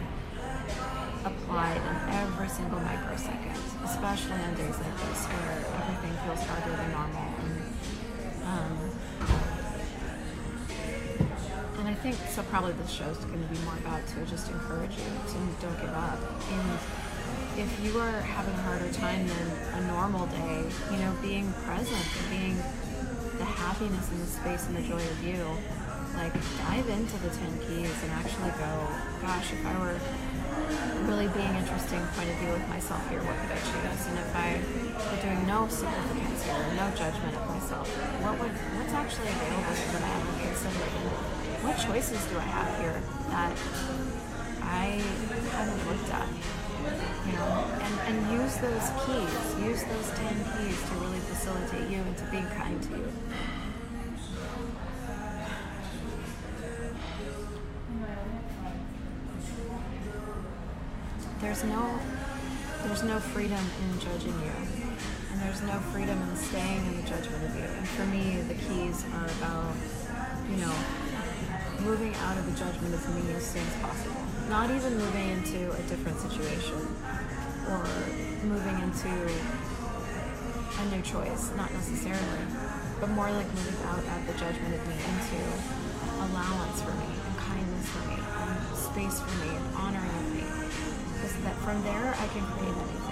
in 1.50 1.96
every 2.10 2.50
single 2.50 2.80
microsecond, 2.80 3.56
especially 3.84 4.34
on 4.34 4.56
days 4.56 4.78
like 4.80 4.98
this 4.98 5.26
where 5.30 5.62
everything 5.78 6.14
feels 6.26 6.42
harder 6.44 6.76
than 6.76 6.92
normal. 6.92 7.28
And, 7.46 7.56
um, 8.46 8.74
and 11.80 11.88
I 11.88 11.94
think 11.94 12.16
so. 12.30 12.42
Probably 12.44 12.74
this 12.74 12.90
show's 12.90 13.18
going 13.18 13.42
to 13.42 13.48
be 13.48 13.60
more 13.60 13.78
about 13.78 14.06
to 14.08 14.26
just 14.26 14.50
encourage 14.50 14.98
you 14.98 15.06
to 15.06 15.38
don't 15.62 15.80
give 15.80 15.94
up. 15.94 16.20
And 16.52 16.80
if 17.58 17.80
you 17.84 18.00
are 18.00 18.22
having 18.22 18.54
a 18.54 18.62
harder 18.64 18.92
time 18.92 19.28
than 19.28 19.84
a 19.84 19.88
normal 19.88 20.26
day, 20.28 20.66
you 20.92 20.98
know, 20.98 21.16
being 21.22 21.54
present 21.64 22.06
being 22.30 22.58
the 23.38 23.46
happiness 23.46 24.10
and 24.12 24.22
the 24.22 24.28
space 24.28 24.68
and 24.68 24.76
the 24.76 24.82
joy 24.82 25.02
of 25.02 25.24
you, 25.24 25.46
like 26.18 26.34
dive 26.64 26.88
into 26.90 27.18
the 27.20 27.30
10 27.30 27.60
keys 27.68 27.96
and 28.04 28.12
actually 28.14 28.52
go, 28.58 28.72
gosh, 29.22 29.52
if 29.52 29.66
I 29.66 29.76
were 29.80 30.00
really 31.08 31.28
being 31.36 31.54
interesting 31.56 32.00
point 32.16 32.30
of 32.30 32.38
view 32.40 32.52
with 32.56 32.68
myself 32.70 33.04
here, 33.10 33.22
what 33.24 33.36
could 33.44 33.52
I 33.52 33.60
choose? 33.60 34.02
And 34.08 34.18
if 34.20 34.32
I 34.36 34.50
were 35.12 35.22
doing 35.22 35.42
no 35.46 35.68
significance 35.68 36.44
here, 36.44 36.66
no 36.80 36.88
judgment 36.96 37.36
of 37.36 37.46
myself, 37.52 37.88
what 38.24 38.40
would 38.40 38.56
what's 38.80 38.96
actually 38.96 39.30
available 39.30 39.76
that 39.76 40.04
I 40.04 40.12
haven't 40.16 40.40
considered? 40.40 40.92
And 40.96 41.62
what 41.68 41.76
choices 41.78 42.22
do 42.32 42.40
I 42.40 42.48
have 42.48 42.70
here 42.80 42.98
that 43.36 43.56
I 44.64 45.04
haven't 45.52 45.82
looked 45.90 46.10
at? 46.16 46.30
You 47.26 47.34
know, 47.34 47.54
and, 47.82 47.94
and 48.08 48.18
use 48.40 48.56
those 48.62 48.88
keys, 49.04 49.34
use 49.66 49.84
those 49.84 50.10
10 50.16 50.38
keys 50.54 50.78
to 50.78 50.94
really 51.02 51.20
facilitate 51.28 51.90
you 51.90 51.98
into 51.98 52.24
being 52.30 52.46
kind 52.56 52.78
to 52.82 52.90
you. 52.90 53.10
There's 61.56 61.72
no 61.72 62.00
there's 62.84 63.04
no 63.04 63.18
freedom 63.18 63.64
in 63.80 64.00
judging 64.00 64.36
you. 64.44 64.52
And 65.32 65.42
there's 65.42 65.62
no 65.62 65.80
freedom 65.96 66.22
in 66.22 66.36
staying 66.36 66.86
in 66.86 67.02
the 67.02 67.08
judgment 67.08 67.46
of 67.46 67.56
you. 67.56 67.64
And 67.64 67.88
for 67.96 68.06
me 68.08 68.42
the 68.42 68.56
keys 68.56 69.06
are 69.16 69.26
about 69.40 69.72
you 70.52 70.58
know 70.58 70.76
moving 71.80 72.14
out 72.28 72.38
of 72.38 72.46
the 72.52 72.60
judgment 72.60 72.94
of 72.94 73.16
me 73.16 73.34
as 73.36 73.46
soon 73.48 73.62
as 73.62 73.76
possible. 73.80 74.20
Not 74.50 74.70
even 74.70 74.98
moving 74.98 75.30
into 75.30 75.72
a 75.72 75.82
different 75.88 76.20
situation 76.20 76.92
or 77.72 77.88
moving 78.44 78.76
into 78.84 79.16
a 80.76 80.86
new 80.92 81.02
choice 81.04 81.56
not 81.56 81.72
necessarily 81.72 82.44
but 83.00 83.10
more 83.12 83.32
like 83.32 83.48
moving 83.56 83.80
out 83.88 84.04
of 84.04 84.28
the 84.28 84.34
judgment 84.34 84.76
of 84.76 84.88
me 84.88 84.94
into 84.94 85.40
allowance 86.20 86.82
for 86.82 86.92
me 86.92 87.16
and 87.26 87.38
kindness 87.38 87.88
for 87.90 88.08
me 88.10 88.20
and 88.20 88.78
space 88.78 89.20
for 89.22 89.34
me 89.40 89.56
and 89.56 89.76
honoring 89.76 90.25
that 91.46 91.56
from 91.58 91.82
there 91.84 92.14
I 92.18 92.28
can 92.34 92.44
create 92.58 92.74
anything. 92.74 93.06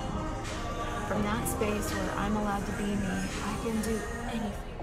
From 1.07 1.21
that 1.21 1.47
space 1.47 1.93
where 1.93 2.11
I'm 2.17 2.35
allowed 2.35 2.65
to 2.65 2.71
be 2.73 2.89
me, 2.89 3.15
I 3.45 3.53
can 3.61 3.81
do 3.81 3.99
anything. 4.27 4.73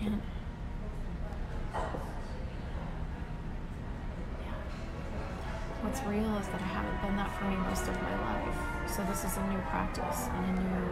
And. 0.00 0.20
What's 5.80 6.02
real 6.02 6.36
is 6.36 6.46
that 6.48 6.60
I 6.60 6.70
haven't 6.76 7.00
been 7.00 7.16
that 7.16 7.30
for 7.38 7.44
me 7.46 7.56
most 7.56 7.88
of 7.88 7.94
my 8.02 8.14
life. 8.20 8.90
So 8.90 9.02
this 9.04 9.24
is 9.24 9.36
a 9.36 9.46
new 9.48 9.58
practice 9.70 10.28
and 10.28 10.58
a 10.58 10.62
new 10.62 10.88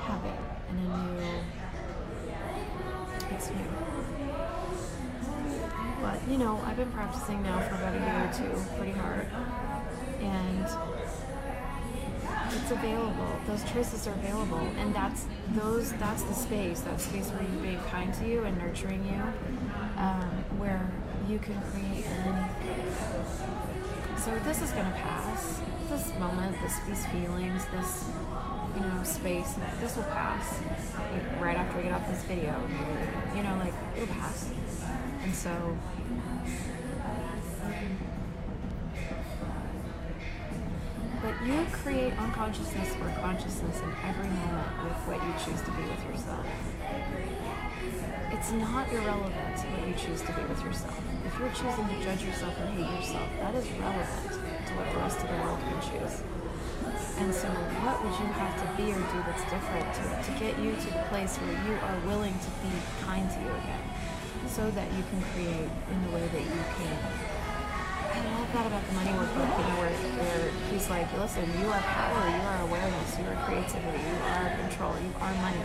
habit 0.00 0.40
and 0.70 0.78
a 0.80 0.96
new 0.96 1.20
But 6.02 6.28
you 6.28 6.38
know, 6.38 6.60
I've 6.64 6.76
been 6.76 6.90
practicing 6.90 7.42
now 7.42 7.60
for 7.60 7.76
about 7.76 7.94
a 7.94 7.98
year 7.98 8.24
or 8.24 8.32
two, 8.32 8.76
pretty 8.76 8.92
hard, 8.92 9.28
and 10.20 10.66
it's 12.50 12.70
available. 12.70 13.28
Those 13.46 13.62
choices 13.70 14.08
are 14.08 14.14
available, 14.14 14.58
and 14.78 14.92
that's 14.94 15.26
those. 15.54 15.92
That's 15.94 16.22
the 16.24 16.34
space. 16.34 16.80
That 16.80 17.00
space 17.00 17.28
where 17.30 17.42
you're 17.42 17.62
being 17.62 17.80
kind 17.90 18.12
to 18.14 18.28
you 18.28 18.42
and 18.44 18.58
nurturing 18.58 19.04
you, 19.04 19.22
um, 19.96 20.30
where 20.58 20.90
you 21.28 21.38
can 21.38 21.60
create 21.70 22.06
anything. 22.06 22.84
So 24.18 24.36
this 24.40 24.62
is 24.62 24.72
gonna 24.72 24.90
pass. 24.96 25.60
This 25.88 26.12
moment, 26.18 26.56
this 26.60 26.76
these 26.88 27.06
feelings, 27.06 27.64
this 27.72 28.10
you 28.78 28.86
know 28.86 29.02
space, 29.02 29.54
this 29.80 29.96
will 29.96 30.04
pass. 30.04 30.60
Like, 31.12 31.40
right 31.40 31.56
after 31.56 31.76
we 31.78 31.84
get 31.84 31.92
off 31.92 32.08
this 32.08 32.22
video, 32.24 32.54
you 33.34 33.42
know, 33.42 33.56
like 33.58 33.74
it'll 33.96 34.14
pass. 34.14 34.50
And 35.24 35.34
so 35.34 35.76
but 41.20 41.34
you 41.44 41.66
create 41.72 42.12
unconsciousness 42.18 42.94
or 43.02 43.10
consciousness 43.20 43.80
in 43.80 43.92
every 44.06 44.30
moment 44.30 44.84
with 44.84 44.98
what 45.10 45.18
you 45.18 45.32
choose 45.44 45.60
to 45.62 45.70
be 45.72 45.82
with 45.82 46.02
yourself. 46.08 46.46
It's 48.30 48.52
not 48.52 48.88
irrelevant 48.92 49.58
what 49.58 49.88
you 49.88 49.94
choose 49.94 50.22
to 50.22 50.32
be 50.32 50.42
with 50.46 50.62
yourself. 50.62 51.02
If 51.26 51.38
you're 51.38 51.50
choosing 51.50 51.88
to 51.88 52.04
judge 52.04 52.22
yourself 52.22 52.54
and 52.60 52.78
hate 52.78 53.00
yourself, 53.00 53.28
that 53.40 53.54
is 53.54 53.66
relevant 53.72 54.66
to 54.68 54.72
what 54.78 54.86
the 54.92 54.98
rest 54.98 55.18
of 55.18 55.28
the 55.28 55.36
world 55.42 55.58
can 55.58 55.80
choose. 55.90 56.22
And 57.18 57.34
so, 57.34 57.48
what 57.82 58.02
would 58.02 58.16
you 58.18 58.28
have 58.38 58.54
to 58.56 58.66
be 58.76 58.92
or 58.92 59.00
do 59.00 59.18
that's 59.26 59.44
different 59.50 59.88
to, 59.98 60.04
to 60.26 60.30
get 60.38 60.58
you 60.58 60.72
to 60.72 60.88
the 60.92 61.04
place 61.08 61.36
where 61.36 61.52
you 61.52 61.74
are 61.78 61.98
willing 62.06 62.34
to 62.34 62.50
be 62.62 62.72
kind 63.04 63.28
to 63.30 63.38
you 63.40 63.50
again? 63.50 63.88
so 64.46 64.70
that 64.70 64.88
you 64.96 65.02
can 65.10 65.20
create 65.34 65.68
in 65.68 65.98
the 66.06 66.10
way 66.14 66.24
that 66.24 66.40
you 66.40 66.62
can. 66.80 66.98
I 68.08 68.18
love 68.34 68.50
that 68.52 68.66
about 68.66 68.84
the 68.86 68.94
money 68.94 69.12
work 69.12 69.30
you 69.30 69.44
know, 69.44 69.78
where, 69.78 69.92
where 69.92 70.50
he's 70.72 70.88
like, 70.88 71.06
listen, 71.18 71.44
you 71.60 71.68
are 71.68 71.84
power, 71.84 72.24
you 72.26 72.42
are 72.42 72.60
awareness, 72.64 73.18
you 73.18 73.26
are 73.28 73.38
creativity, 73.44 74.00
you 74.00 74.18
are 74.24 74.48
control, 74.56 74.94
you 74.98 75.12
are 75.20 75.34
money. 75.44 75.62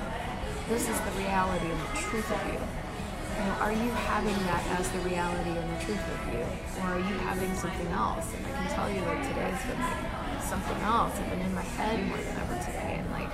This 0.69 0.89
is 0.89 0.99
the 0.99 1.13
reality 1.17 1.71
and 1.71 1.79
the 1.79 1.91
truth 1.95 2.29
of 2.29 2.41
you. 2.51 2.59
You 2.59 3.43
know, 3.49 3.55
are 3.65 3.73
you 3.73 3.89
having 4.05 4.37
that 4.45 4.63
as 4.77 4.89
the 4.91 4.99
reality 4.99 5.55
and 5.57 5.67
the 5.73 5.79
truth 5.81 6.03
of 6.03 6.19
you? 6.29 6.45
Or 6.83 6.99
are 6.99 7.01
you 7.01 7.15
something 7.55 7.87
else? 7.87 8.33
And 8.35 8.45
I 8.45 8.51
can 8.51 8.67
tell 8.73 8.89
you 8.89 9.01
that 9.01 9.23
today's 9.23 9.61
been 9.67 9.79
like 9.79 10.41
something 10.43 10.77
else. 10.83 11.17
I've 11.17 11.29
been 11.29 11.41
in 11.41 11.55
my 11.55 11.61
head 11.61 12.05
more 12.07 12.17
than 12.17 12.35
ever 12.37 12.57
today 12.61 13.01
and 13.01 13.09
like 13.11 13.31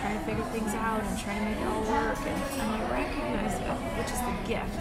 trying 0.00 0.18
to 0.18 0.24
figure 0.24 0.44
things 0.50 0.74
out 0.74 1.02
and 1.02 1.18
trying 1.18 1.38
to 1.38 1.44
make 1.50 1.60
it 1.60 1.66
all 1.66 1.82
work. 1.82 2.18
And, 2.26 2.42
and 2.58 2.68
I 2.74 2.80
recognize 2.90 3.54
it, 3.54 3.70
which 3.98 4.10
is 4.10 4.20
the 4.22 4.34
gift. 4.48 4.80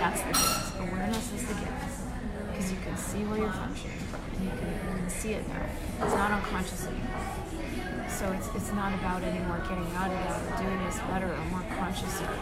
That's 0.00 0.20
the 0.22 0.32
gift. 0.34 0.80
Awareness 0.84 1.32
is 1.32 1.46
the 1.48 1.54
gift. 1.54 2.08
Because 2.50 2.72
you 2.72 2.78
can 2.84 2.96
see 2.96 3.22
where 3.24 3.38
you're 3.38 3.52
functioning 3.52 4.02
from. 4.10 4.20
And 4.36 4.44
you 4.44 4.50
can, 4.50 4.68
you 4.68 4.94
can 4.98 5.10
see 5.10 5.32
it 5.32 5.46
now. 5.48 5.64
It's 6.02 6.14
not 6.14 6.30
unconscious 6.32 6.86
anymore. 6.86 7.24
So 8.08 8.32
it's, 8.32 8.48
it's 8.54 8.72
not 8.72 8.92
about 8.94 9.22
anymore 9.22 9.62
getting 9.68 9.86
out 9.94 10.10
of 10.10 10.18
that 10.18 10.42
or 10.42 10.64
doing 10.64 10.80
this 10.84 10.98
better 11.06 11.30
or 11.30 11.44
more 11.54 11.64
conscious 11.78 12.20
or 12.20 12.34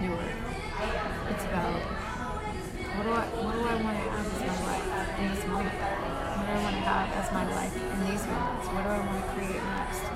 newer. 0.00 0.28
It's 1.30 1.44
about 1.44 1.82
what 3.02 3.10
do 3.10 3.18
I 3.18 3.26
what 3.42 3.54
do 3.58 3.66
I 3.66 3.74
want 3.82 3.98
to 3.98 4.06
have 4.14 4.30
as 4.30 4.46
my 4.46 4.54
life 4.62 4.86
in 5.18 5.26
this 5.34 5.42
moment? 5.46 5.74
What 5.74 6.46
do 6.46 6.52
I 6.54 6.62
want 6.62 6.76
to 6.78 6.82
have 6.86 7.10
as 7.18 7.32
my 7.34 7.42
life 7.50 7.74
in 7.74 7.98
these 8.06 8.22
moments? 8.30 8.66
What 8.70 8.82
do 8.86 8.90
I 8.94 9.00
want 9.02 9.18
to 9.18 9.26
create 9.34 9.58
next? 9.58 10.06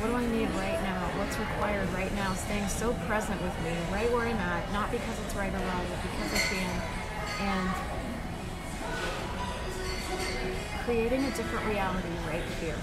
What 0.00 0.08
do 0.08 0.16
I 0.16 0.24
need 0.32 0.48
right 0.56 0.80
now? 0.80 1.04
What's 1.20 1.36
required 1.36 1.84
right 1.92 2.08
now? 2.16 2.32
Staying 2.32 2.68
so 2.68 2.96
present 3.04 3.36
with 3.44 3.52
me, 3.60 3.76
right 3.92 4.08
where 4.08 4.24
I'm 4.24 4.40
at, 4.40 4.72
not 4.72 4.90
because 4.90 5.20
it's 5.20 5.36
right 5.36 5.52
or 5.52 5.60
wrong, 5.68 5.84
but 5.84 6.00
because 6.00 6.32
I 6.32 6.40
can. 6.48 6.72
And 7.44 7.68
creating 10.88 11.28
a 11.28 11.30
different 11.36 11.68
reality 11.68 12.08
right 12.24 12.44
here. 12.56 12.80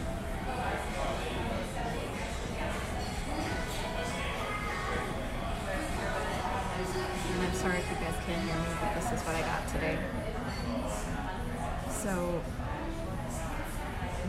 I'm 7.42 7.54
sorry 7.58 7.80
if 7.82 7.90
you 7.90 7.98
guys 7.98 8.14
can't 8.22 8.38
hear 8.46 8.54
me, 8.54 8.70
but 8.78 8.94
this 8.94 9.18
is 9.18 9.26
what 9.26 9.34
I 9.34 9.42
got 9.42 9.66
today. 9.74 9.98
So, 11.90 12.38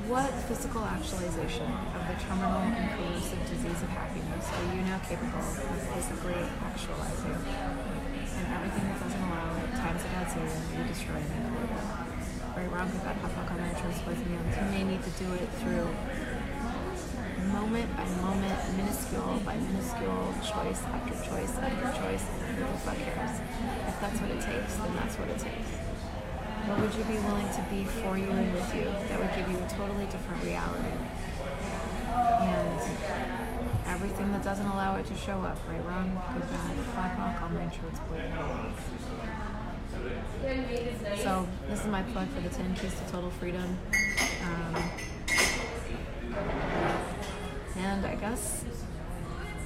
what 0.08 0.32
physical 0.48 0.80
actualization 0.80 1.68
of 1.92 2.08
the 2.08 2.16
terminal 2.24 2.64
and 2.72 2.88
corrosive 2.96 3.44
disease 3.52 3.84
of 3.84 3.92
happiness 3.92 4.48
are 4.48 4.64
you 4.72 4.80
now 4.88 4.96
capable 5.04 5.44
of 5.44 5.80
physically 5.92 6.40
actualizing? 6.64 7.36
And 7.36 8.46
everything 8.48 8.84
that 8.88 8.96
doesn't 9.04 9.24
allow 9.28 9.60
it, 9.60 9.76
times 9.76 10.00
it 10.00 10.12
adds 10.16 10.32
zero, 10.32 10.48
you 10.48 10.88
destroy 10.88 11.20
it. 11.20 11.28
Right, 12.56 12.68
wrong, 12.72 12.88
good, 12.88 13.04
bad, 13.04 13.20
hot, 13.20 13.44
on 13.44 13.60
my 13.60 13.76
mediums. 13.76 14.56
You 14.56 14.68
may 14.72 14.84
need 14.88 15.04
to 15.04 15.12
do 15.20 15.28
it 15.36 15.48
through 15.60 15.88
moment 17.52 17.96
by 17.96 18.04
moment, 18.24 18.76
minuscule 18.76 19.40
by 19.44 19.56
minuscule 19.56 20.34
choice 20.40 20.82
after 20.88 21.14
choice 21.28 21.52
after 21.60 21.88
choice, 22.00 22.24
who 22.56 22.60
the 22.60 22.78
fuck 22.80 22.96
cares? 22.96 23.40
If 23.88 24.00
that's 24.00 24.20
what 24.20 24.30
it 24.30 24.40
takes, 24.40 24.74
then 24.76 24.96
that's 24.96 25.18
what 25.18 25.28
it 25.28 25.38
takes. 25.38 25.68
What 26.66 26.80
would 26.80 26.94
you 26.94 27.04
be 27.04 27.18
willing 27.28 27.48
to 27.52 27.62
be 27.68 27.84
for 27.84 28.16
you 28.16 28.30
and 28.30 28.52
with 28.54 28.74
you 28.74 28.84
that 28.84 29.18
would 29.20 29.34
give 29.36 29.50
you 29.50 29.58
a 29.58 29.68
totally 29.68 30.06
different 30.06 30.42
reality? 30.44 30.96
And 32.40 32.80
everything 33.86 34.32
that 34.32 34.42
doesn't 34.42 34.66
allow 34.66 34.96
it 34.96 35.06
to 35.06 35.14
show 35.16 35.40
up, 35.42 35.58
right, 35.68 35.84
wrong, 35.84 36.22
good, 36.32 36.48
bad, 36.48 36.76
black 36.94 37.18
rock, 37.18 37.42
I'll 37.42 37.50
make 37.50 37.72
sure 37.72 37.84
it's 37.90 38.00
blue. 38.08 38.22
So 41.22 41.46
this 41.68 41.80
is 41.80 41.86
my 41.86 42.02
plug 42.02 42.28
for 42.28 42.40
the 42.40 42.48
10 42.48 42.74
keys 42.76 42.94
to 42.94 43.12
total 43.12 43.30
freedom. 43.30 43.78
Um, 44.44 44.82
and 47.92 48.06
I 48.06 48.14
guess 48.14 48.64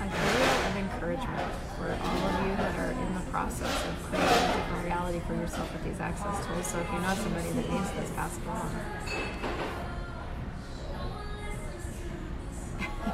a 0.00 0.04
video 0.04 0.46
of 0.66 0.76
encouragement 0.76 1.52
for 1.78 1.86
all 2.02 2.26
of 2.26 2.46
you 2.46 2.56
that 2.56 2.76
are 2.76 2.90
in 2.90 3.14
the 3.14 3.20
process 3.30 3.86
of 3.86 4.02
creating 4.02 4.28
a 4.28 4.56
different 4.56 4.84
reality 4.84 5.20
for 5.28 5.34
yourself 5.34 5.72
with 5.72 5.84
these 5.84 6.00
access 6.00 6.44
tools. 6.44 6.66
So 6.66 6.80
if 6.80 6.92
you 6.92 6.98
know 6.98 7.14
somebody 7.14 7.50
that 7.50 7.70
needs 7.70 7.90
this, 7.92 8.10
pass 8.10 8.36
it 8.36 8.42
along. 8.46 8.74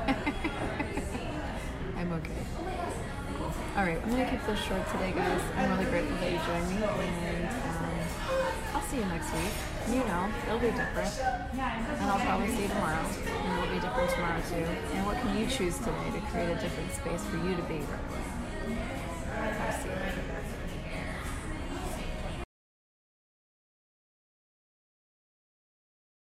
I'm 1.99 2.13
okay. 2.13 2.43
Cool. 3.37 3.53
All 3.77 3.85
right, 3.85 4.01
I'm 4.03 4.11
gonna 4.11 4.31
keep 4.31 4.47
this 4.47 4.61
short 4.61 4.91
today, 4.93 5.13
guys. 5.13 5.43
I'm 5.57 5.77
really 5.77 5.91
grateful 5.91 6.17
that 6.17 6.33
you 6.33 6.39
joined 6.39 6.69
me, 6.71 6.77
and 6.77 7.49
um, 7.49 7.85
I'll 8.75 8.83
see 8.83 8.97
you 8.97 9.05
next 9.05 9.31
week. 9.35 9.72
You 9.89 9.99
know, 10.05 10.29
it'll 10.47 10.59
be 10.61 10.71
different, 10.71 11.21
and 11.21 12.11
I'll 12.11 12.21
probably 12.21 12.49
see 12.49 12.63
you 12.63 12.69
tomorrow, 12.69 13.05
and 13.05 13.59
it'll 13.59 13.75
be 13.75 13.81
different 13.81 14.11
tomorrow 14.11 14.41
too. 14.49 14.65
And 14.95 15.07
what 15.07 15.17
can 15.19 15.37
you 15.37 15.47
choose 15.47 15.77
today 15.79 16.11
to 16.15 16.21
create 16.31 16.51
a 16.51 16.61
different 16.61 16.93
space 16.93 17.25
for 17.25 17.37
you 17.37 17.57
to 17.57 17.63
be? 17.63 17.75
You. 17.75 18.22